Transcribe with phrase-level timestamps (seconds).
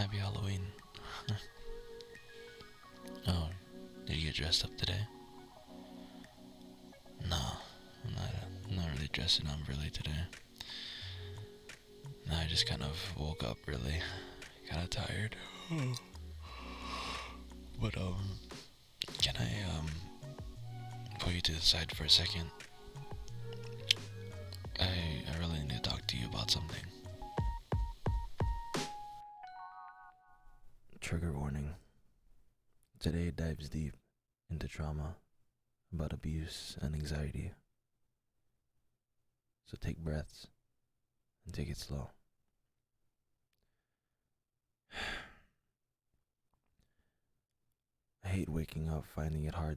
[0.00, 0.62] Happy Halloween.
[3.28, 3.50] oh,
[4.06, 5.06] did you get dressed up today?
[7.28, 7.36] No,
[8.06, 8.30] I'm not,
[8.66, 10.24] I'm not really dressing up really today.
[12.26, 14.00] No, I just kind of woke up really
[14.70, 15.36] kind of tired.
[17.78, 18.38] but, um,
[19.20, 19.86] can I, um,
[21.18, 22.50] pull you to the side for a second?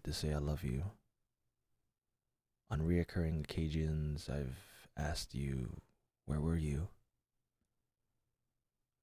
[0.03, 0.83] To say I love you.
[2.69, 4.57] On reoccurring occasions, I've
[4.97, 5.77] asked you,
[6.25, 6.89] Where were you?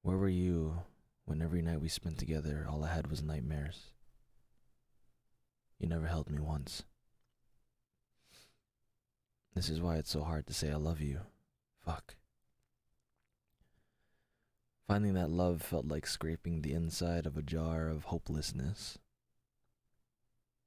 [0.01, 0.79] Where were you
[1.25, 3.91] when every night we spent together, all I had was nightmares?
[5.79, 6.83] You never held me once.
[9.55, 11.21] This is why it's so hard to say I love you.
[11.85, 12.15] Fuck.
[14.87, 18.97] Finding that love felt like scraping the inside of a jar of hopelessness.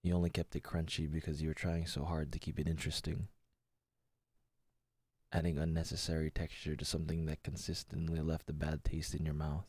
[0.05, 3.29] You only kept it crunchy because you were trying so hard to keep it interesting.
[5.33, 9.65] Adding unnecessary texture to something that consistently left a bad taste in your mouth.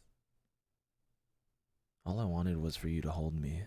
[2.05, 3.64] All I wanted was for you to hold me,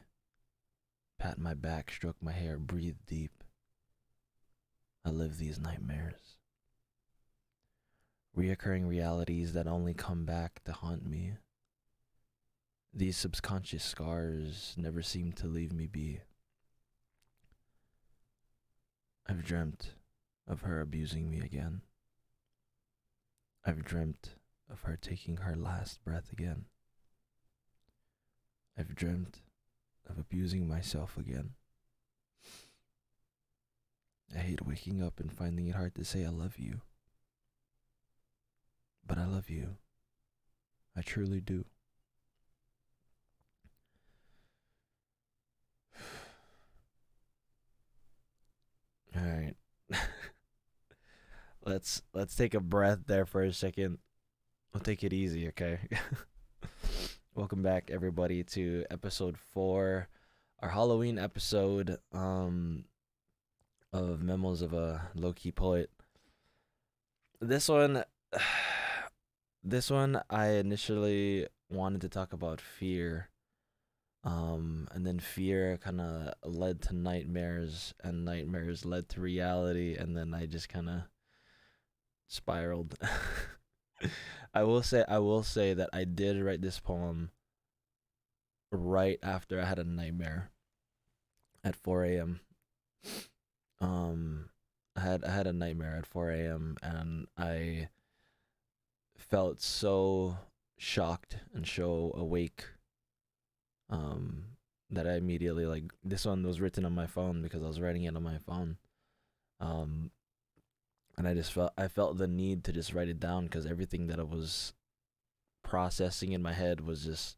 [1.18, 3.42] pat my back, stroke my hair, breathe deep.
[5.06, 6.36] I live these nightmares.
[8.36, 11.32] Reoccurring realities that only come back to haunt me.
[12.92, 16.20] These subconscious scars never seem to leave me be.
[19.28, 19.92] I've dreamt
[20.46, 21.82] of her abusing me again.
[23.64, 24.36] I've dreamt
[24.70, 26.64] of her taking her last breath again.
[28.78, 29.42] I've dreamt
[30.08, 31.50] of abusing myself again.
[34.34, 36.80] I hate waking up and finding it hard to say I love you.
[39.06, 39.76] But I love you.
[40.96, 41.64] I truly do.
[49.18, 49.54] All right.
[51.64, 53.98] let's let's take a breath there for a second.
[54.72, 55.78] We'll take it easy, okay?
[57.34, 60.08] Welcome back everybody to episode 4,
[60.60, 62.84] our Halloween episode um
[63.92, 65.90] of Memos of a Low-Key Poet.
[67.40, 68.04] This one
[69.64, 73.30] this one I initially wanted to talk about fear
[74.24, 80.16] um and then fear kind of led to nightmares and nightmares led to reality and
[80.16, 81.02] then i just kind of
[82.26, 82.94] spiraled.
[84.54, 87.30] I will say i will say that i did write this poem
[88.70, 90.50] right after i had a nightmare
[91.64, 92.40] at 4 a.m
[93.80, 94.50] um
[94.96, 97.88] i had i had a nightmare at 4 a.m and i
[99.16, 100.36] felt so
[100.76, 102.66] shocked and so awake
[103.90, 104.44] um
[104.90, 108.04] that I immediately like this one was written on my phone because I was writing
[108.04, 108.76] it on my phone.
[109.60, 110.10] Um
[111.16, 114.06] and I just felt I felt the need to just write it down because everything
[114.06, 114.72] that I was
[115.62, 117.36] processing in my head was just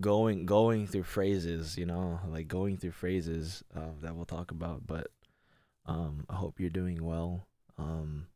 [0.00, 4.86] going going through phrases, you know, like going through phrases uh, that we'll talk about.
[4.86, 5.08] But
[5.86, 7.46] um, I hope you're doing well.
[7.78, 8.26] Um,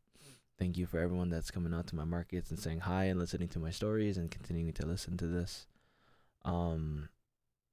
[0.59, 3.49] thank you for everyone that's coming out to my markets and saying hi and listening
[3.49, 5.67] to my stories and continuing to listen to this.
[6.45, 7.09] Um,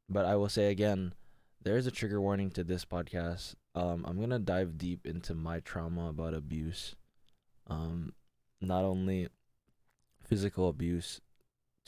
[0.08, 1.14] but I will say again,
[1.62, 3.56] there is a trigger warning to this podcast.
[3.76, 6.96] Um, I'm gonna dive deep into my trauma about abuse.
[7.68, 8.14] Um,
[8.62, 9.28] not only
[10.24, 11.22] physical abuse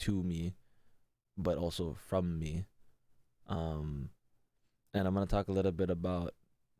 [0.00, 0.54] to me,
[1.36, 2.66] but also from me.
[3.48, 4.10] Um,
[4.94, 6.34] and I'm gonna talk a little bit about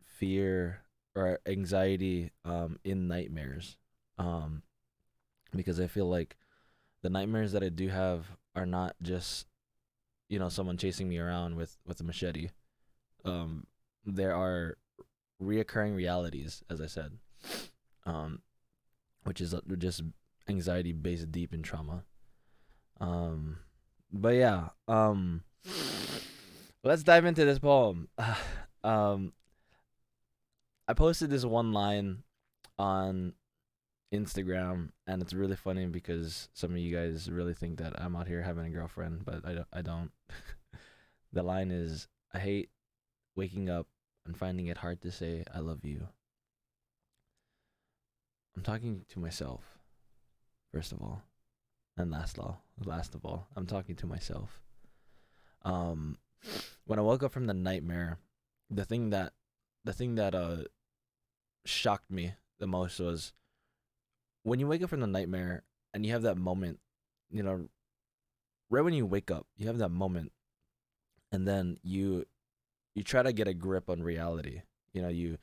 [0.04, 0.82] fear
[1.14, 3.76] or anxiety um, in nightmares.
[4.18, 4.62] Um,
[5.54, 6.36] because I feel like
[7.02, 9.46] the nightmares that I do have are not just
[10.32, 12.48] you know someone chasing me around with with a machete.
[13.22, 13.66] Um
[14.06, 14.78] there are
[15.42, 17.18] reoccurring realities as i said
[18.06, 18.40] um
[19.24, 20.02] which is uh, just
[20.48, 22.04] anxiety based deep in trauma.
[22.98, 23.58] Um
[24.10, 25.42] but yeah um
[26.82, 28.08] let's dive into this poem.
[28.84, 29.32] Um
[30.88, 32.24] i posted this one line
[32.78, 33.34] on
[34.12, 38.28] Instagram, and it's really funny because some of you guys really think that I'm out
[38.28, 39.68] here having a girlfriend, but I don't.
[39.72, 40.10] I don't.
[41.32, 42.70] the line is, "I hate
[43.34, 43.86] waking up
[44.26, 46.08] and finding it hard to say I love you."
[48.54, 49.78] I'm talking to myself,
[50.72, 51.22] first of all.
[51.96, 54.62] and last all, last of all, I'm talking to myself.
[55.62, 56.18] Um,
[56.86, 58.18] when I woke up from the nightmare,
[58.70, 59.32] the thing that,
[59.84, 60.64] the thing that uh,
[61.64, 63.32] shocked me the most was
[64.42, 65.62] when you wake up from the nightmare
[65.94, 66.80] and you have that moment,
[67.30, 67.68] you know,
[68.70, 70.32] right when you wake up, you have that moment,
[71.30, 72.26] and then you,
[72.94, 74.62] you try to get a grip on reality.
[74.92, 75.38] You know, you,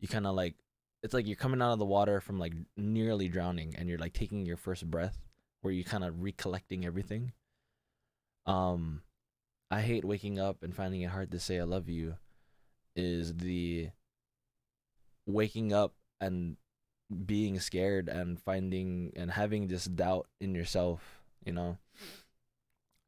[0.00, 0.54] you kind of like,
[1.02, 4.12] it's like you're coming out of the water from like nearly drowning, and you're like
[4.12, 5.18] taking your first breath,
[5.62, 7.32] where you kind of recollecting everything.
[8.46, 9.02] Um,
[9.70, 12.16] I hate waking up and finding it hard to say I love you.
[12.94, 13.88] Is the
[15.26, 16.56] waking up and
[17.12, 21.78] being scared and finding and having this doubt in yourself, you know.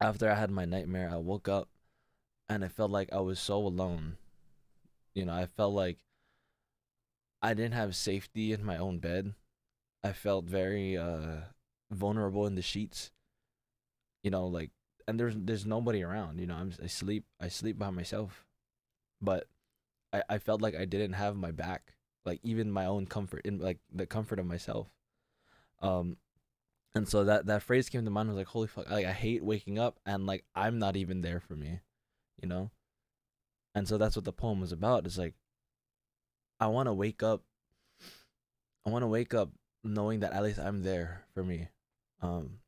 [0.01, 1.69] After I had my nightmare, I woke up
[2.49, 4.17] and I felt like I was so alone.
[5.13, 5.97] You know, I felt like
[7.41, 9.33] I didn't have safety in my own bed.
[10.03, 11.49] I felt very uh
[11.91, 13.11] vulnerable in the sheets.
[14.23, 14.71] You know, like
[15.07, 16.55] and there's there's nobody around, you know.
[16.55, 18.45] I'm I sleep I sleep by myself.
[19.21, 19.47] But
[20.13, 21.94] I I felt like I didn't have my back
[22.25, 24.87] like even my own comfort in like the comfort of myself.
[25.81, 26.17] Um
[26.95, 29.11] and so that that phrase came to mind I was like holy fuck like i
[29.11, 31.81] hate waking up and like i'm not even there for me
[32.41, 32.71] you know?
[33.73, 35.35] And so that's what the poem was about it's like
[36.59, 37.43] i want to wake up
[38.85, 39.49] i want to wake up
[39.83, 41.67] knowing that at least i'm there for me.
[42.21, 42.59] Um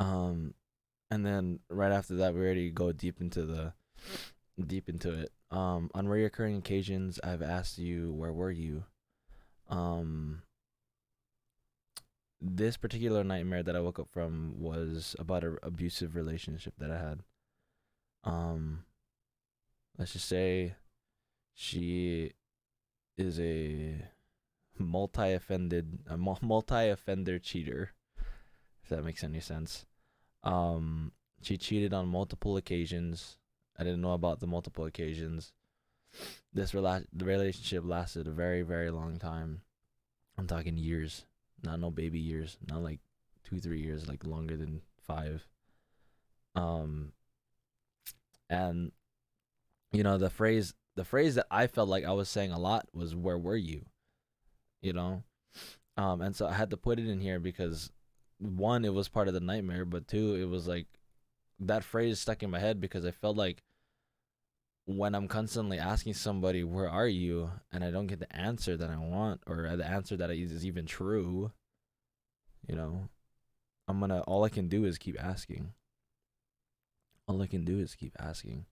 [0.00, 0.54] um
[1.10, 3.72] and then right after that we already go deep into the
[4.66, 8.84] deep into it um, on reoccurring occasions, I've asked you, where were you?
[9.68, 10.42] Um,
[12.40, 16.98] this particular nightmare that I woke up from was about an abusive relationship that I
[16.98, 17.20] had.
[18.22, 18.84] Um,
[19.98, 20.74] let's just say
[21.54, 22.32] she
[23.18, 24.04] is a
[24.78, 27.90] multi-offended, a multi-offender cheater,
[28.82, 29.84] if that makes any sense.
[30.44, 31.12] Um,
[31.42, 33.36] she cheated on multiple occasions
[33.80, 35.52] I didn't know about the multiple occasions.
[36.52, 39.62] This rela- the relationship lasted a very very long time.
[40.36, 41.24] I'm talking years,
[41.62, 43.00] not no baby years, not like
[43.42, 45.48] two three years, like longer than five.
[46.54, 47.12] Um,
[48.50, 48.92] and
[49.92, 52.86] you know the phrase the phrase that I felt like I was saying a lot
[52.92, 53.86] was "Where were you?"
[54.82, 55.22] You know,
[55.96, 57.90] um, and so I had to put it in here because
[58.38, 60.86] one, it was part of the nightmare, but two, it was like
[61.60, 63.62] that phrase stuck in my head because I felt like
[64.96, 67.52] when I'm constantly asking somebody, where are you?
[67.72, 70.86] And I don't get the answer that I want or the answer that is even
[70.86, 71.52] true,
[72.66, 73.08] you know,
[73.86, 75.74] I'm gonna, all I can do is keep asking.
[77.28, 78.66] All I can do is keep asking.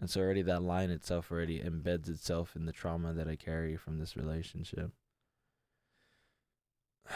[0.00, 3.76] And so already that line itself already embeds itself in the trauma that I carry
[3.76, 4.92] from this relationship.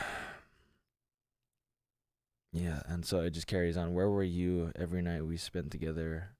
[2.52, 3.94] yeah, and so it just carries on.
[3.94, 6.31] Where were you every night we spent together?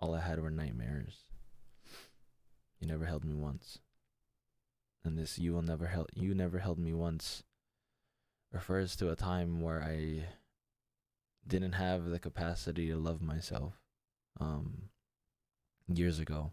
[0.00, 1.27] All I had were nightmares.
[2.80, 3.78] You never held me once.
[5.04, 7.42] And this you will never held you never held me once
[8.52, 10.26] refers to a time where I
[11.46, 13.74] didn't have the capacity to love myself.
[14.40, 14.90] Um
[15.92, 16.52] years ago.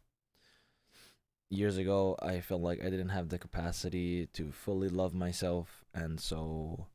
[1.50, 6.20] Years ago, I felt like I didn't have the capacity to fully love myself, and
[6.20, 6.88] so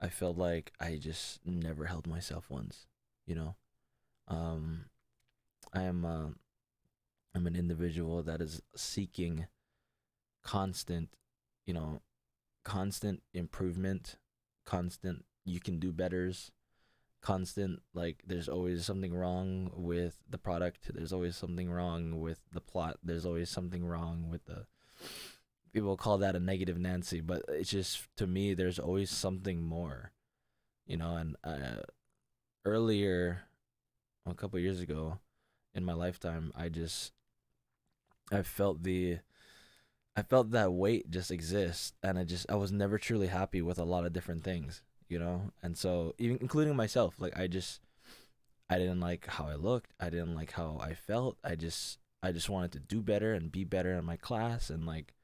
[0.00, 2.86] I felt like I just never held myself once,
[3.26, 3.56] you know.
[4.26, 4.86] Um,
[5.72, 6.26] I am uh,
[7.34, 9.46] I'm an individual that is seeking
[10.42, 11.10] constant,
[11.66, 12.00] you know,
[12.64, 14.16] constant improvement,
[14.64, 16.52] constant you can do betters,
[17.20, 22.60] constant like there's always something wrong with the product, there's always something wrong with the
[22.60, 24.66] plot, there's always something wrong with the
[25.72, 30.12] people call that a negative Nancy, but it's just to me there's always something more.
[30.86, 31.82] You know, and uh,
[32.64, 33.42] earlier
[34.26, 35.18] a couple years ago
[35.74, 37.12] in my lifetime, I just
[38.32, 39.18] I felt the
[40.16, 43.78] I felt that weight just exist and I just I was never truly happy with
[43.78, 45.50] a lot of different things, you know?
[45.62, 47.80] And so even including myself, like I just
[48.70, 51.36] I didn't like how I looked, I didn't like how I felt.
[51.44, 54.86] I just I just wanted to do better and be better in my class and
[54.86, 55.14] like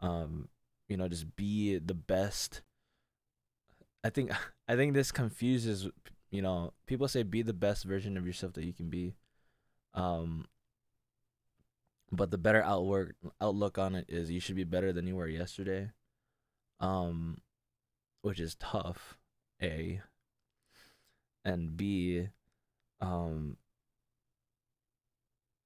[0.00, 0.48] um
[0.88, 2.62] you know just be the best
[4.02, 4.32] I think
[4.68, 5.88] I think this confuses
[6.30, 9.14] you know people say be the best version of yourself that you can be
[9.94, 10.46] um
[12.16, 15.28] but the better outlook outlook on it is you should be better than you were
[15.28, 15.90] yesterday
[16.80, 17.38] um
[18.22, 19.18] which is tough
[19.62, 20.00] a.
[21.44, 22.28] And b
[23.00, 23.56] um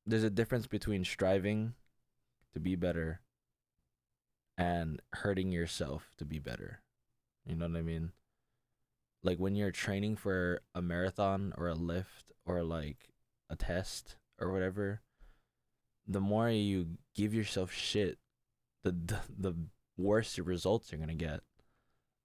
[0.07, 1.75] there's a difference between striving
[2.55, 3.21] to be better
[4.57, 6.81] and hurting yourself to be better.
[7.47, 8.13] You know what i mean?
[9.23, 13.11] Like when you're training for a marathon or a lift or like
[13.51, 15.03] a test or whatever,
[16.09, 18.19] the more you give yourself shit,
[18.83, 19.55] the the, the
[19.97, 21.41] worse your results are gonna get.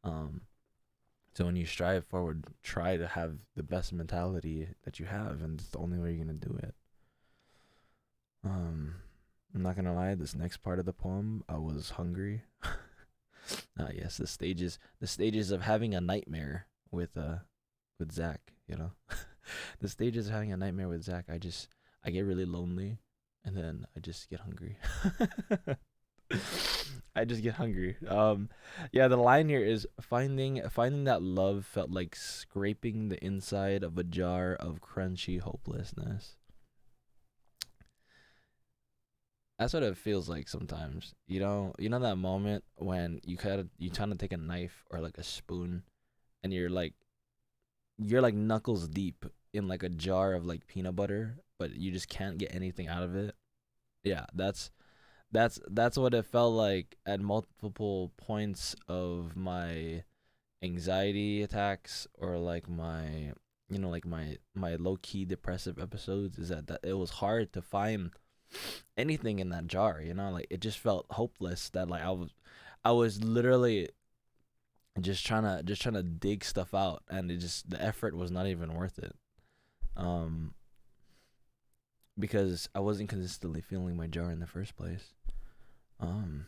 [0.04, 0.42] Um,
[1.34, 5.60] so when you strive forward, try to have the best mentality that you have, and
[5.60, 6.76] it's the only way you're gonna do it.
[8.46, 8.96] Um,
[9.54, 10.16] I'm not gonna lie.
[10.16, 12.44] This next part of the poem, I was hungry.
[12.64, 17.38] ah, yes, the stages, the stages of having a nightmare with uh,
[18.00, 18.54] with Zach.
[18.68, 18.92] You know,
[19.80, 21.26] the stages of having a nightmare with Zach.
[21.30, 21.68] I just,
[22.06, 23.00] I get really lonely,
[23.46, 24.78] and then I just get hungry.
[27.16, 27.96] I just get hungry.
[28.08, 28.50] Um,
[28.92, 33.98] yeah, the line here is finding finding that love felt like scraping the inside of
[33.98, 36.38] a jar of crunchy hopelessness.
[39.60, 41.14] That's what it feels like sometimes.
[41.28, 44.84] You know, you know that moment when you kind you trying to take a knife
[44.90, 45.84] or like a spoon,
[46.44, 46.94] and you're like,
[48.00, 52.10] you're like knuckles deep in like a jar of like peanut butter, but you just
[52.10, 53.36] can't get anything out of it.
[54.04, 54.70] Yeah, that's
[55.32, 60.04] that's that's what it felt like at multiple points of my
[60.62, 63.32] anxiety attacks or like my
[63.70, 67.54] you know like my my low key depressive episodes is that, that it was hard
[67.54, 68.12] to find
[68.98, 72.30] anything in that jar you know like it just felt hopeless that like I was
[72.84, 73.88] I was literally
[75.00, 78.32] just trying to just trying to dig stuff out and it just the effort was
[78.32, 79.16] not even worth it
[79.96, 80.54] um
[82.18, 85.14] because I wasn't consistently feeling my jar in the first place
[86.04, 86.46] um.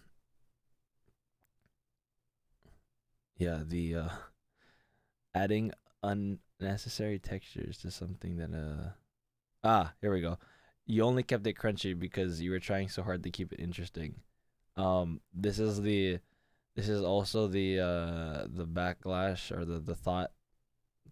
[3.38, 4.10] Yeah, the uh,
[5.36, 5.72] adding
[6.04, 8.90] unnecessary textures to something that uh.
[9.64, 10.38] Ah, here we go.
[10.86, 14.16] You only kept it crunchy because you were trying so hard to keep it interesting.
[14.78, 16.20] Um, this is the,
[16.76, 20.32] this is also the uh the backlash or the the thought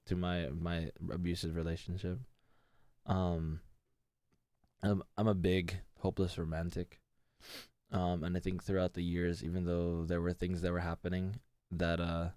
[0.05, 2.19] to my my abusive relationship.
[3.05, 3.61] Um,
[4.83, 6.99] I'm I'm a big hopeless romantic.
[7.91, 11.39] Um, and I think throughout the years, even though there were things that were happening
[11.71, 12.29] that uh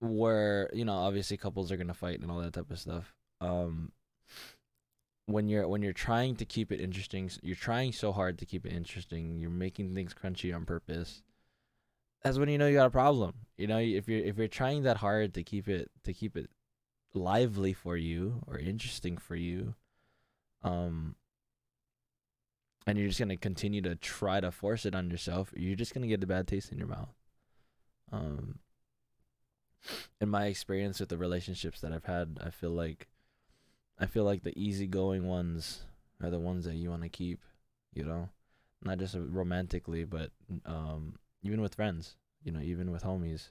[0.00, 3.14] were you know obviously couples are gonna fight and all that type of stuff.
[3.40, 3.92] Um,
[5.26, 8.64] when you're when you're trying to keep it interesting, you're trying so hard to keep
[8.64, 9.38] it interesting.
[9.38, 11.22] You're making things crunchy on purpose.
[12.22, 13.34] That's when you know you got a problem.
[13.56, 16.50] You know, if you're if you're trying that hard to keep it to keep it
[17.14, 19.74] lively for you or interesting for you,
[20.62, 21.14] um,
[22.86, 26.06] and you're just gonna continue to try to force it on yourself, you're just gonna
[26.06, 27.14] get a bad taste in your mouth.
[28.10, 28.60] Um,
[30.20, 33.08] in my experience with the relationships that I've had, I feel like,
[33.98, 35.84] I feel like the easygoing ones
[36.22, 37.40] are the ones that you want to keep.
[37.94, 38.28] You know,
[38.82, 40.30] not just romantically, but
[40.66, 42.16] um, even with friends.
[42.44, 43.50] You know, even with homies.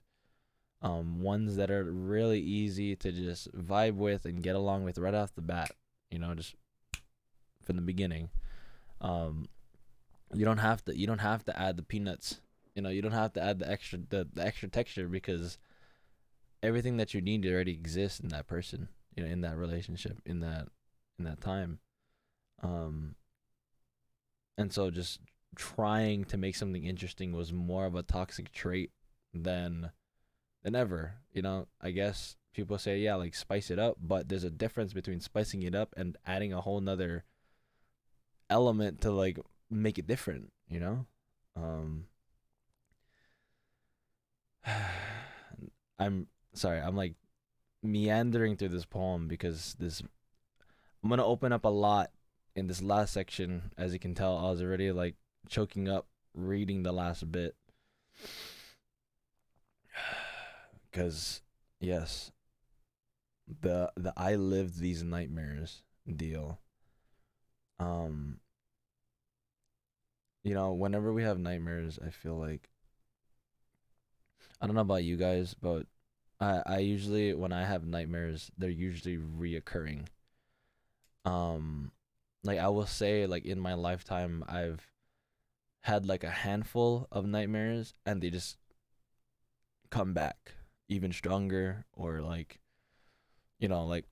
[0.79, 5.13] Um, ones that are really easy to just vibe with and get along with right
[5.13, 5.71] off the bat.
[6.11, 6.55] You know, just
[7.67, 8.29] from the beginning
[9.01, 9.47] um
[10.33, 12.39] you don't have to you don't have to add the peanuts
[12.75, 15.57] you know you don't have to add the extra the, the extra texture because
[16.63, 20.39] everything that you need already exists in that person you know in that relationship in
[20.39, 20.67] that
[21.19, 21.79] in that time
[22.63, 23.15] um
[24.57, 25.19] and so just
[25.55, 28.91] trying to make something interesting was more of a toxic trait
[29.33, 29.91] than
[30.63, 34.43] than ever you know i guess people say yeah like spice it up but there's
[34.43, 37.23] a difference between spicing it up and adding a whole nother
[38.49, 39.37] element to like
[39.69, 41.05] make it different, you know?
[41.55, 42.05] Um
[45.99, 47.15] I'm sorry, I'm like
[47.83, 50.01] meandering through this poem because this
[51.03, 52.11] I'm to open up a lot
[52.55, 53.71] in this last section.
[53.77, 55.15] As you can tell, I was already like
[55.47, 57.55] choking up reading the last bit.
[60.91, 61.41] Cuz
[61.79, 62.31] yes,
[63.47, 65.83] the the I lived these nightmares
[66.15, 66.59] deal.
[67.79, 68.39] Um
[70.43, 72.69] you know whenever we have nightmares i feel like
[74.61, 75.85] i don't know about you guys but
[76.39, 80.07] i i usually when i have nightmares they're usually reoccurring.
[81.25, 81.91] Um
[82.43, 84.87] like i will say like in my lifetime i've
[85.81, 88.57] had like a handful of nightmares and they just
[89.89, 90.53] come back
[90.89, 92.59] even stronger or like
[93.59, 94.05] you know like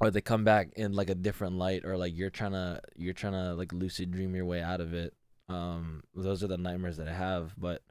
[0.00, 3.14] or they come back in like a different light or like you're trying to you're
[3.14, 5.14] trying to like lucid dream your way out of it.
[5.48, 7.82] Um those are the nightmares that i have but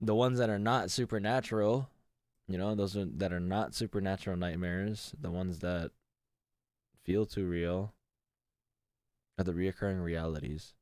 [0.00, 1.88] the ones that are not supernatural
[2.48, 5.92] you know those are, that are not supernatural nightmares the ones that
[7.04, 7.94] feel too real
[9.38, 10.74] are the reoccurring realities.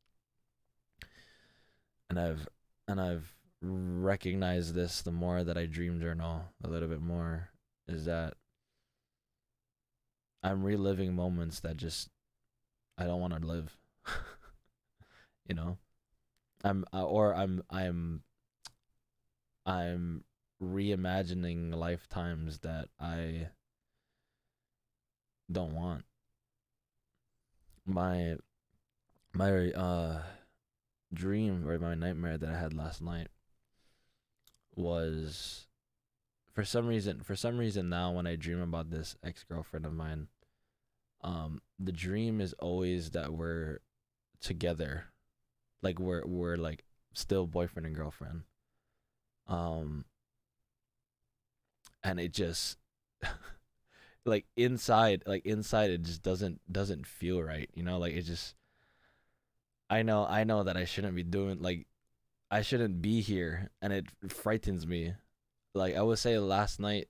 [2.08, 2.48] And i've
[2.86, 7.50] and i've recognize this the more that I dream journal a little bit more
[7.88, 8.34] is that
[10.42, 12.10] I'm reliving moments that just
[12.98, 13.76] I don't want to live.
[15.48, 15.78] you know,
[16.62, 18.22] I'm uh, or I'm I'm
[19.64, 20.24] I'm
[20.62, 23.48] reimagining lifetimes that I
[25.50, 26.04] don't want.
[27.86, 28.36] My
[29.32, 30.22] my uh
[31.12, 33.28] dream or my nightmare that I had last night
[34.76, 35.66] was
[36.52, 39.92] for some reason for some reason now when I dream about this ex girlfriend of
[39.92, 40.28] mine,
[41.22, 43.80] um, the dream is always that we're
[44.40, 45.06] together.
[45.82, 48.42] Like we're we're like still boyfriend and girlfriend.
[49.48, 50.04] Um
[52.02, 52.78] and it just
[54.24, 57.98] like inside like inside it just doesn't doesn't feel right, you know?
[57.98, 58.54] Like it just
[59.90, 61.86] I know I know that I shouldn't be doing like
[62.54, 65.14] I shouldn't be here and it frightens me.
[65.74, 67.08] Like I would say last night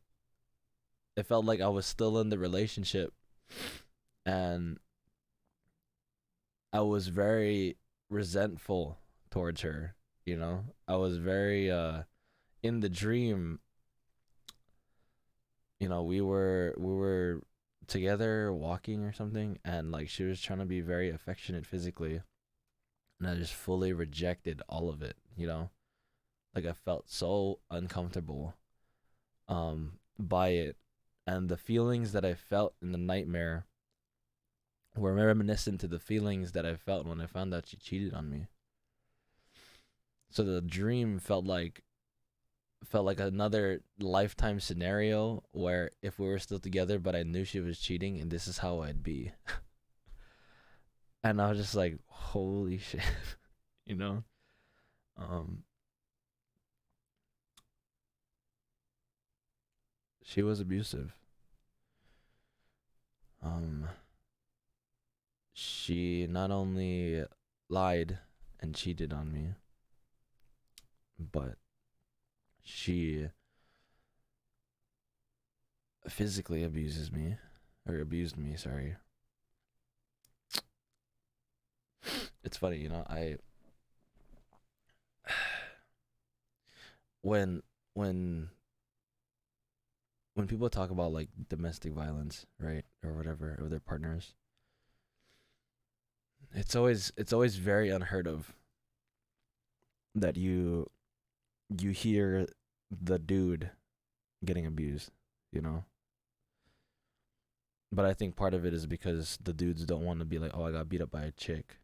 [1.17, 3.13] it felt like I was still in the relationship
[4.25, 4.79] and
[6.73, 7.77] I was very
[8.09, 8.97] resentful
[9.31, 10.65] towards her, you know?
[10.89, 12.05] I was very uh
[12.63, 13.59] in the dream
[15.79, 17.43] you know, we were we were
[17.87, 22.23] together walking or something and like she was trying to be very affectionate physically
[23.21, 25.71] and I just fully rejected all of it, you know?
[26.55, 28.55] Like I felt so uncomfortable
[29.49, 30.77] um by it
[31.27, 33.67] and the feelings that I felt in the nightmare
[34.97, 38.31] were reminiscent to the feelings that I felt when I found out she cheated on
[38.31, 38.47] me.
[40.31, 41.83] So the dream felt like
[42.85, 47.61] felt like another lifetime scenario where if we were still together but I knew she
[47.61, 49.33] was cheating and this is how I'd be.
[51.25, 53.01] and I was just like, holy shit.
[53.87, 54.23] you know?
[55.17, 55.65] Um
[60.23, 61.15] she was abusive.
[63.43, 63.89] Um
[65.55, 67.25] she not only
[67.69, 68.19] lied
[68.61, 69.55] and cheated on me,
[71.19, 71.57] but
[72.63, 73.29] she
[76.09, 77.37] physically abuses me
[77.87, 78.97] or abused me, sorry.
[82.45, 83.39] It's funny, you know, I
[87.25, 87.63] when
[87.95, 88.51] when
[90.35, 94.35] when people talk about like domestic violence, right, or whatever, or their partners,
[96.53, 98.55] it's always it's always very unheard of
[100.15, 100.91] that you
[101.81, 102.47] you hear
[102.91, 103.71] the dude
[104.45, 105.11] getting abused,
[105.51, 105.85] you know.
[107.91, 110.51] But I think part of it is because the dudes don't want to be like,
[110.53, 111.79] "Oh, I got beat up by a chick."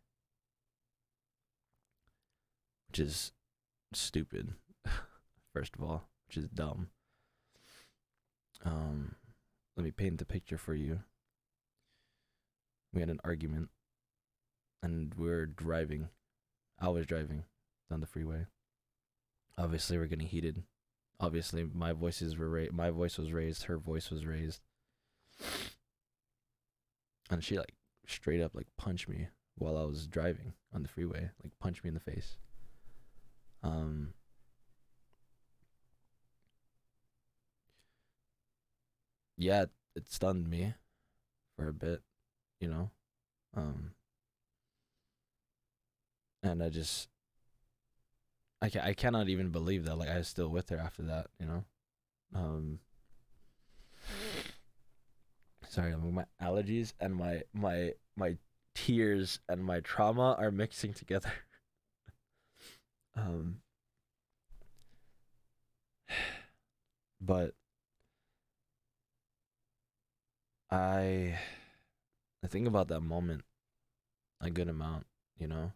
[2.88, 3.32] Which is
[3.94, 4.54] stupid.
[5.52, 6.88] First of all, which is dumb.
[8.64, 9.14] Um
[9.76, 11.00] let me paint the picture for you.
[12.92, 13.70] We had an argument
[14.82, 16.08] and we are driving.
[16.78, 17.44] I was driving
[17.88, 18.46] down the freeway.
[19.58, 20.62] Obviously, we're getting heated.
[21.18, 23.64] Obviously, my voices were ra- my voice was raised.
[23.64, 24.60] Her voice was raised,
[27.30, 27.74] and she like
[28.06, 31.30] straight up like punched me while I was driving on the freeway.
[31.42, 32.36] Like punched me in the face.
[33.62, 34.14] Um.
[39.40, 39.64] Yeah,
[39.96, 40.74] it stunned me
[41.56, 42.02] for a bit,
[42.60, 42.90] you know.
[43.56, 43.94] Um
[46.42, 47.08] and I just
[48.62, 51.28] I can I cannot even believe that like I was still with her after that,
[51.38, 51.64] you know.
[52.34, 52.80] Um
[55.68, 58.36] sorry, my allergies and my my my
[58.74, 61.32] tears and my trauma are mixing together.
[63.16, 63.60] um
[67.20, 67.54] but
[70.70, 71.38] I
[72.42, 73.44] I think about that moment
[74.40, 75.06] a good amount,
[75.38, 75.72] you know.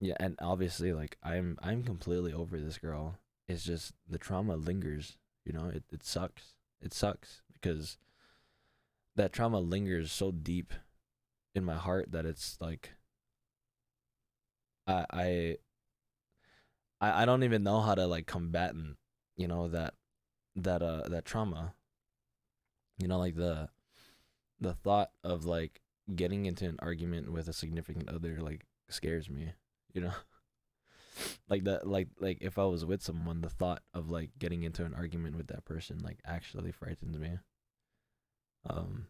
[0.00, 3.18] Yeah, and obviously like I'm I'm completely over this girl.
[3.48, 5.66] It's just the trauma lingers, you know?
[5.68, 6.56] It it sucks.
[6.80, 7.98] It sucks because
[9.16, 10.72] that trauma lingers so deep
[11.54, 12.92] in my heart that it's like
[14.86, 15.56] I I
[17.00, 18.96] I, I don't even know how to like combat and
[19.36, 19.94] you know that
[20.56, 21.74] that uh that trauma.
[23.02, 23.68] You know like the
[24.60, 25.82] the thought of like
[26.14, 29.52] getting into an argument with a significant other like scares me
[29.94, 30.12] you know
[31.48, 34.84] like that like like if i was with someone the thought of like getting into
[34.84, 37.38] an argument with that person like actually frightens me
[38.68, 39.06] um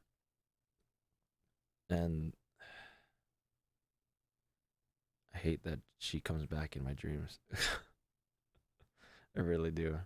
[1.90, 2.33] and
[5.35, 7.38] i hate that she comes back in my dreams
[9.37, 9.98] I really do.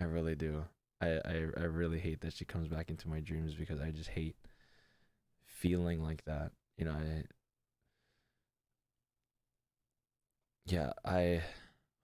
[0.00, 0.66] I really do.
[1.04, 4.10] I, I I really hate that she comes back into my dreams because I just
[4.10, 4.36] hate
[5.46, 6.52] feeling like that.
[6.76, 7.24] You know, I
[10.66, 11.42] yeah, I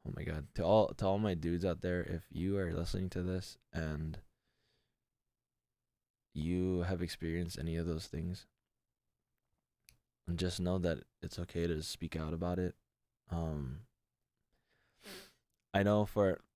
[0.07, 0.47] oh my god.
[0.57, 4.19] To all to all my dudes out there, if you are listening to this and
[6.35, 8.47] you have experienced any of those things,
[10.27, 12.75] and just know that it's okay to speak out about it.
[13.31, 13.81] Um
[15.73, 16.50] I know for, for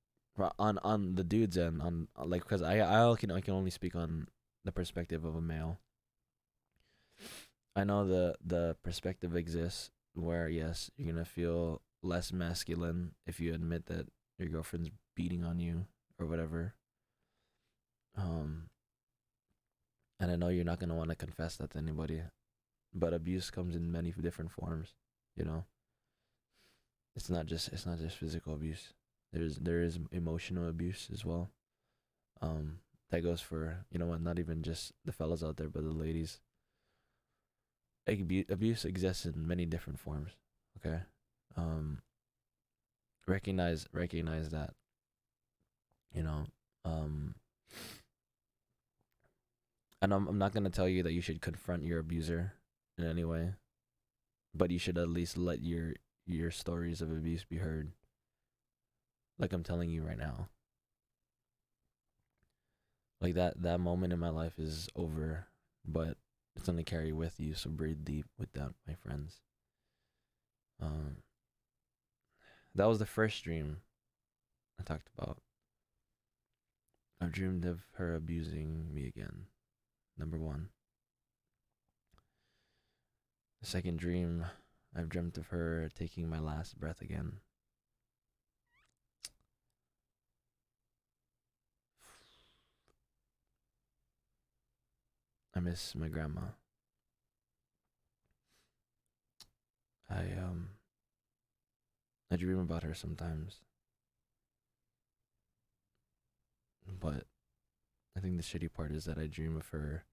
[0.58, 3.94] on on the dudes end on like because I I can I can only speak
[3.94, 4.28] on
[4.64, 5.78] the perspective of a male.
[7.76, 13.54] I know the the perspective exists where yes you're gonna feel less masculine if you
[13.54, 15.86] admit that your girlfriend's beating on you
[16.18, 16.74] or whatever.
[18.16, 18.68] Um,
[20.20, 22.22] and I know you're not gonna want to confess that to anybody,
[22.92, 24.94] but abuse comes in many different forms.
[25.36, 25.64] You know,
[27.16, 28.92] it's not just it's not just physical abuse.
[29.34, 31.50] There's there is emotional abuse as well.
[32.40, 32.78] Um,
[33.10, 35.90] that goes for you know what, not even just the fellas out there, but the
[35.90, 36.38] ladies.
[38.06, 40.30] Abuse abuse exists in many different forms.
[40.78, 41.00] Okay,
[41.56, 42.00] um.
[43.26, 44.74] Recognize recognize that.
[46.14, 46.46] You know,
[46.84, 47.34] um.
[50.00, 52.52] And I'm I'm not gonna tell you that you should confront your abuser
[52.96, 53.54] in any way,
[54.54, 55.94] but you should at least let your
[56.24, 57.90] your stories of abuse be heard
[59.38, 60.48] like I'm telling you right now.
[63.20, 65.46] Like that that moment in my life is over,
[65.86, 66.16] but
[66.56, 67.54] it's gonna carry with you.
[67.54, 69.40] So breathe deep with that, my friends.
[70.80, 71.16] Um,
[72.74, 73.78] that was the first dream
[74.78, 75.38] I talked about.
[77.20, 79.46] I've dreamed of her abusing me again.
[80.18, 80.68] Number one.
[83.62, 84.44] The second dream,
[84.94, 87.38] I've dreamt of her taking my last breath again.
[95.56, 96.40] I miss my grandma.
[100.10, 100.70] I um
[102.30, 103.60] I dream about her sometimes.
[107.00, 107.24] But
[108.16, 110.04] I think the shitty part is that I dream of her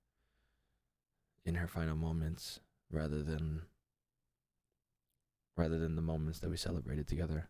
[1.45, 2.59] in her final moments
[2.91, 3.63] rather than
[5.57, 7.49] rather than the moments that we celebrated together.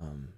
[0.00, 0.34] Um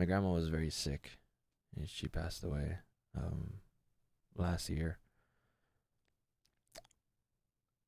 [0.00, 1.18] my grandma was very sick
[1.76, 2.78] and she passed away
[3.14, 3.56] um,
[4.34, 4.96] last year.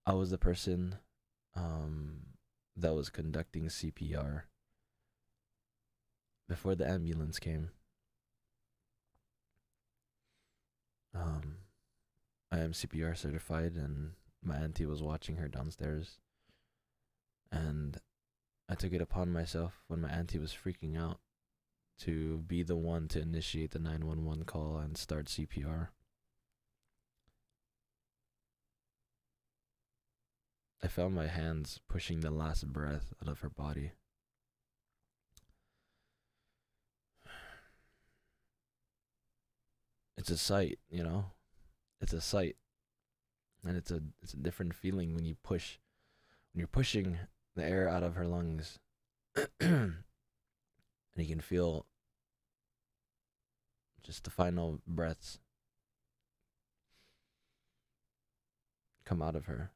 [0.05, 0.97] I was the person
[1.57, 2.19] um,
[2.77, 4.43] that was conducting CPR
[6.51, 7.71] before the ambulance came.
[11.15, 11.61] Um,
[12.51, 14.11] I am CPR certified, and
[14.45, 16.19] my auntie was watching her downstairs.
[17.51, 17.97] And
[18.69, 21.19] I took it upon myself when my auntie was freaking out
[22.01, 25.89] to be the one to initiate the 911 call and start CPR.
[30.83, 33.93] I found my hands pushing the last breath out of her body.
[40.17, 41.27] It's a sight, you know?
[42.01, 42.57] It's a sight.
[43.65, 45.79] And it's a it's a different feeling when you push
[46.53, 47.19] when you're pushing
[47.55, 48.81] the air out of her lungs.
[51.15, 51.87] and you can feel
[54.03, 55.39] just the final breaths
[59.05, 59.71] come out of her.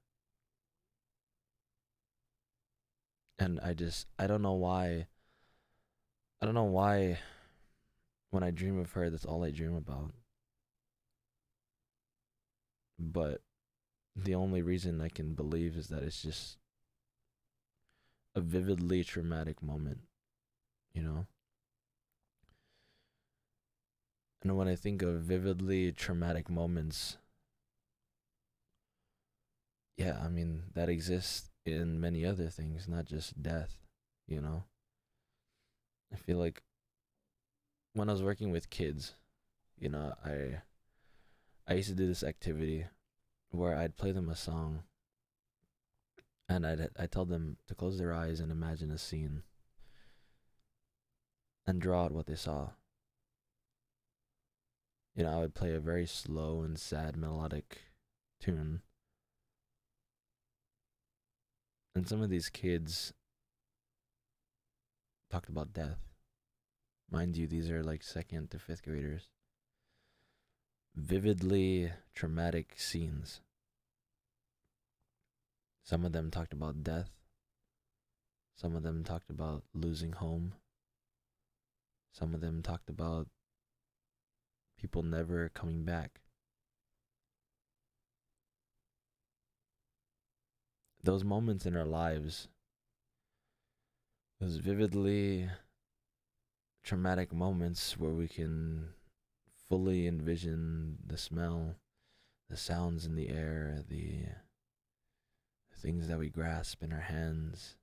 [3.38, 5.06] And I just, I don't know why,
[6.40, 7.18] I don't know why
[8.30, 10.12] when I dream of her, that's all I dream about.
[12.98, 13.42] But
[14.14, 16.56] the only reason I can believe is that it's just
[18.34, 20.00] a vividly traumatic moment,
[20.96, 21.26] you know?
[24.42, 27.18] And when I think of vividly traumatic moments,
[29.96, 33.76] yeah, I mean, that exists in many other things, not just death,
[34.26, 34.64] you know?
[36.12, 36.62] I feel like
[37.92, 39.14] when I was working with kids,
[39.78, 40.62] you know, I
[41.66, 42.86] I used to do this activity
[43.50, 44.84] where I'd play them a song
[46.48, 49.42] and I'd I tell them to close their eyes and imagine a scene
[51.66, 52.70] and draw out what they saw
[55.16, 57.78] you know, I would play a very slow and sad melodic
[58.38, 58.82] tune.
[61.94, 63.14] And some of these kids
[65.30, 65.96] talked about death.
[67.10, 69.30] Mind you, these are like second to fifth graders.
[70.94, 73.40] Vividly traumatic scenes.
[75.82, 77.10] Some of them talked about death.
[78.54, 80.52] Some of them talked about losing home.
[82.12, 83.28] Some of them talked about
[84.78, 86.20] people never coming back.
[91.02, 92.48] Those moments in our lives,
[94.40, 95.48] those vividly
[96.82, 98.88] traumatic moments where we can
[99.68, 101.76] fully envision the smell,
[102.48, 104.26] the sounds in the air, the
[105.74, 107.76] things that we grasp in our hands.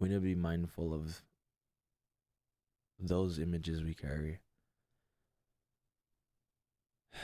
[0.00, 1.22] We need to be mindful of
[2.98, 4.40] those images we carry.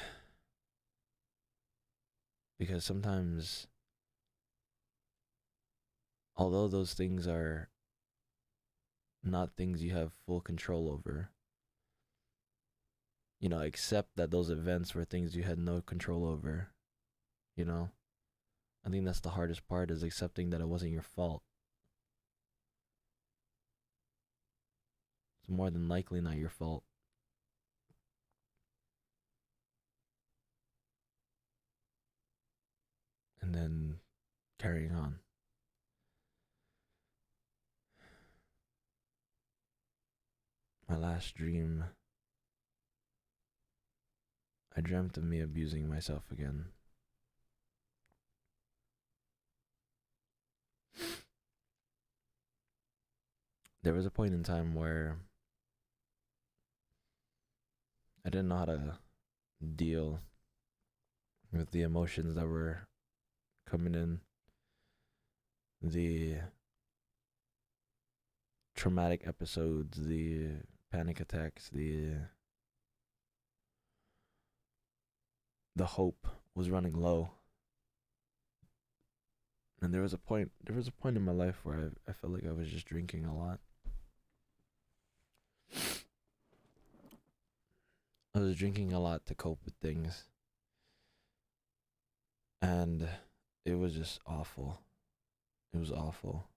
[2.57, 3.67] Because sometimes,
[6.37, 7.69] although those things are
[9.25, 11.31] not things you have full control over,
[13.41, 16.71] you know, accept that those events were things you had no control over,
[17.57, 17.91] you know?
[18.87, 21.43] I think that's the hardest part is accepting that it wasn't your fault.
[25.45, 26.85] It's more than likely not your fault.
[33.43, 33.97] And then
[34.59, 35.17] carrying on.
[40.89, 41.85] My last dream,
[44.75, 46.69] I dreamt of me abusing myself again.
[53.83, 55.19] There was a point in time where
[58.25, 58.99] I didn't know how to
[59.77, 60.21] deal
[61.53, 62.89] with the emotions that were
[63.67, 64.21] coming in,
[65.83, 66.37] the
[68.75, 70.49] traumatic episodes, the
[70.91, 72.15] panic attacks, the
[75.77, 77.31] the hope was running low.
[79.83, 81.77] And there was a point there was a point in my life where
[82.09, 83.61] I, I felt like I was just drinking a lot.
[88.35, 90.25] I was drinking a lot to cope with things.
[92.61, 93.09] And
[93.65, 94.81] it was just awful.
[95.73, 96.49] It was awful.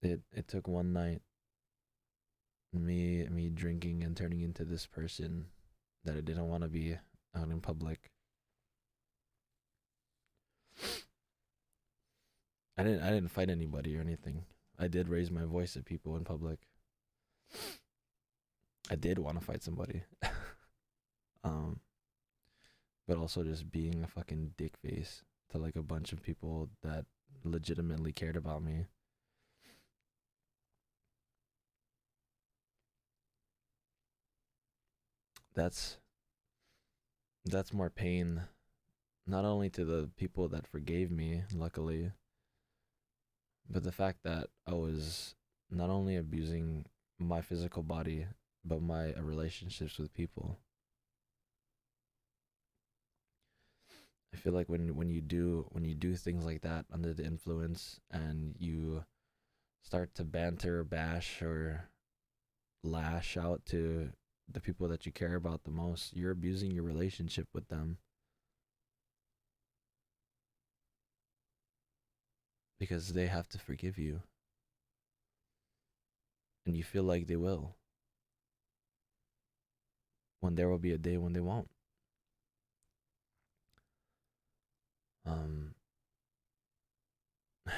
[0.00, 1.22] It it took one night
[2.72, 5.46] me me drinking and turning into this person
[6.04, 6.96] that I didn't want to be
[7.34, 8.10] out in public.
[12.76, 14.44] I didn't I didn't fight anybody or anything.
[14.78, 16.60] I did raise my voice at people in public.
[18.90, 20.02] I did want to fight somebody.
[21.44, 21.80] um
[23.06, 27.06] but also just being a fucking dick face to like a bunch of people that
[27.42, 28.84] legitimately cared about me.
[35.54, 35.96] That's
[37.46, 38.42] that's more pain
[39.26, 42.12] not only to the people that forgave me, luckily,
[43.68, 45.34] but the fact that I was
[45.70, 46.86] not only abusing
[47.18, 48.26] my physical body
[48.64, 50.58] but my uh, relationships with people.
[54.32, 57.24] I feel like when when you do when you do things like that under the
[57.24, 59.04] influence and you
[59.82, 61.88] start to banter bash or
[62.84, 64.10] lash out to
[64.50, 67.98] the people that you care about the most, you're abusing your relationship with them.
[72.78, 74.22] Because they have to forgive you.
[76.66, 77.74] And you feel like they will
[80.40, 81.68] when there will be a day when they won't.
[85.26, 85.74] Um,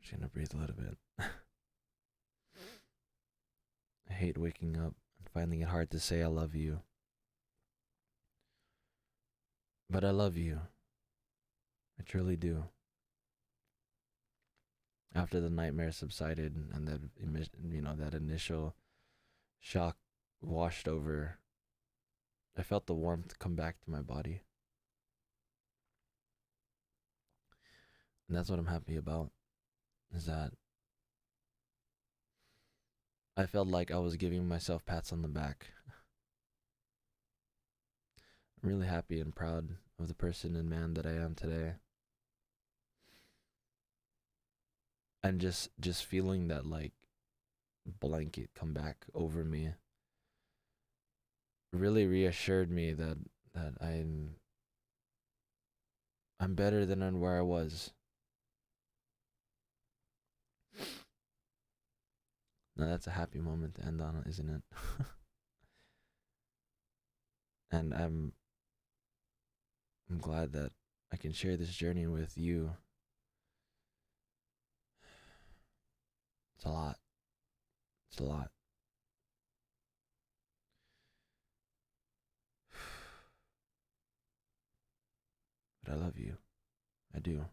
[0.00, 0.96] just gonna breathe a little bit.
[4.08, 6.80] I hate waking up and finding it hard to say I love you.
[9.90, 10.60] But I love you.
[11.98, 12.64] I truly do
[15.18, 17.00] after the nightmare subsided and that
[17.68, 18.76] you know that initial
[19.58, 19.96] shock
[20.40, 21.38] washed over
[22.56, 24.42] i felt the warmth come back to my body.
[28.28, 29.30] And that's what i'm happy about
[30.14, 30.52] is that
[33.36, 35.66] i felt like i was giving myself pats on the back.
[38.62, 41.74] I'm really happy and proud of the person and man that i am today
[45.28, 46.92] and just just feeling that like
[48.00, 49.74] blanket come back over me
[51.70, 53.18] really reassured me that
[53.52, 54.36] that I'm
[56.40, 57.90] I'm better than where I was.
[62.76, 64.62] Now that's a happy moment to end on, isn't it?
[67.70, 68.32] and I'm
[70.08, 70.72] I'm glad that
[71.12, 72.70] I can share this journey with you.
[76.58, 76.96] It's a lot.
[78.10, 78.50] It's a lot.
[85.84, 86.36] But I love you.
[87.14, 87.44] I do.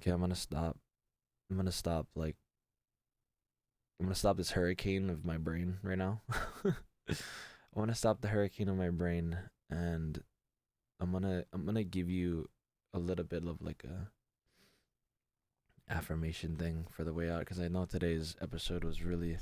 [0.00, 0.76] Okay, I'm gonna stop.
[1.50, 2.36] I'm gonna stop like
[3.98, 6.20] I'm gonna stop this hurricane of my brain right now.
[7.08, 7.14] I
[7.74, 9.38] wanna stop the hurricane of my brain
[9.70, 10.22] and
[11.00, 12.48] I'm gonna I'm gonna give you
[12.92, 14.10] a little bit of like a
[15.88, 19.36] affirmation thing for the way out because I know today's episode was really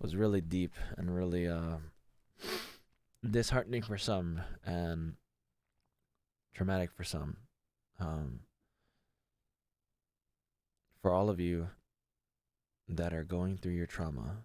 [0.00, 1.78] was really deep and really uh
[3.30, 5.14] disheartening for some and
[6.54, 7.36] traumatic for some.
[7.98, 8.40] Um,
[11.00, 11.68] for all of you
[12.88, 14.44] that are going through your trauma,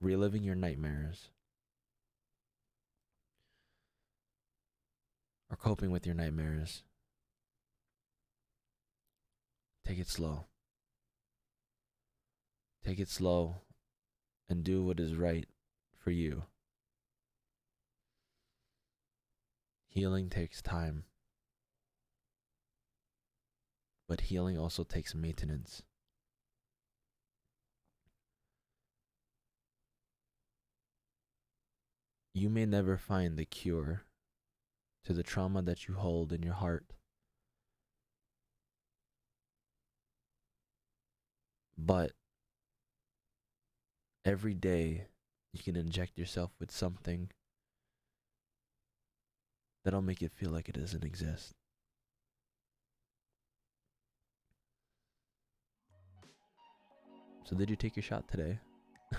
[0.00, 1.28] reliving your nightmares,
[5.50, 6.82] or coping with your nightmares,
[9.90, 10.44] take it slow.
[12.84, 13.62] Take it slow
[14.48, 15.48] and do what is right
[15.98, 16.44] for you.
[19.88, 21.06] Healing takes time,
[24.06, 25.82] but healing also takes maintenance.
[32.32, 34.02] You may never find the cure
[35.02, 36.92] to the trauma that you hold in your heart.
[41.82, 42.12] But
[44.24, 45.06] every day
[45.54, 47.30] you can inject yourself with something
[49.82, 51.54] that'll make it feel like it doesn't exist.
[57.44, 58.58] So, did you take your shot today?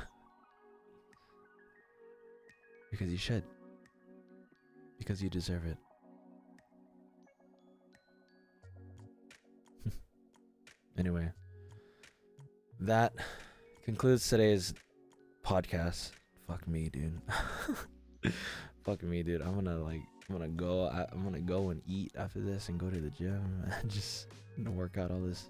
[2.92, 3.44] because you should.
[5.00, 5.78] Because you deserve it.
[10.98, 11.32] anyway,
[12.82, 13.14] that
[13.86, 14.74] concludes today's
[15.46, 16.12] podcast.
[16.48, 17.22] Fuck me, dude.
[18.84, 19.42] Fuck me, dude.
[19.42, 20.86] I'm gonna like I'm gonna go.
[20.86, 24.28] I, am gonna go and eat after this and go to the gym and just
[24.58, 25.50] work out all this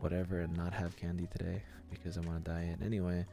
[0.00, 2.78] whatever and not have candy today because I'm on a diet.
[2.82, 3.26] Anyway,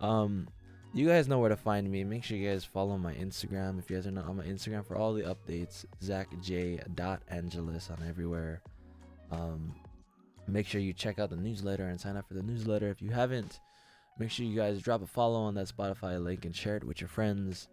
[0.00, 0.46] um,
[0.92, 2.04] you guys know where to find me.
[2.04, 4.86] Make sure you guys follow my Instagram if you guys are not on my Instagram
[4.86, 5.86] for all the updates.
[6.02, 6.80] Zach J.
[7.28, 8.62] Angeles on everywhere.
[9.32, 9.74] Um,
[10.46, 13.10] make sure you check out the newsletter and sign up for the newsletter if you
[13.10, 13.60] haven't.
[14.18, 17.00] Make sure you guys drop a follow on that Spotify link and share it with
[17.00, 17.68] your friends.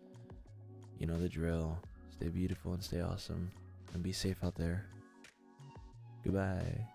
[0.97, 1.77] You know the drill.
[2.11, 3.51] Stay beautiful and stay awesome.
[3.93, 4.85] And be safe out there.
[6.23, 6.87] Goodbye.